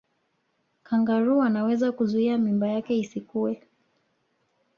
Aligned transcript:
kangaroo 0.83 1.41
anaweza 1.41 1.91
kuzuia 1.91 2.37
mimba 2.37 2.67
yake 2.67 2.97
isikue 2.97 3.61